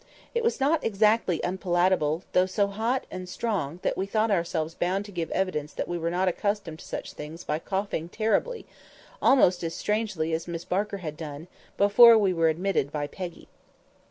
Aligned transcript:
It 0.33 0.43
was 0.43 0.59
not 0.59 0.83
exactly 0.83 1.41
unpalatable, 1.43 2.23
though 2.33 2.47
so 2.47 2.65
hot 2.65 3.05
and 3.11 3.29
so 3.29 3.33
strong 3.33 3.79
that 3.83 3.95
we 3.95 4.07
thought 4.07 4.31
ourselves 4.31 4.73
bound 4.73 5.05
to 5.05 5.11
give 5.11 5.29
evidence 5.29 5.73
that 5.73 5.87
we 5.87 5.99
were 5.99 6.09
not 6.09 6.27
accustomed 6.27 6.79
to 6.79 6.85
such 6.85 7.13
things 7.13 7.43
by 7.43 7.59
coughing 7.59 8.09
terribly—almost 8.09 9.63
as 9.63 9.75
strangely 9.75 10.33
as 10.33 10.47
Miss 10.47 10.65
Barker 10.65 10.97
had 11.05 11.15
done, 11.17 11.47
before 11.77 12.17
we 12.17 12.33
were 12.33 12.49
admitted 12.49 12.91
by 12.91 13.05
Peggy. 13.05 13.47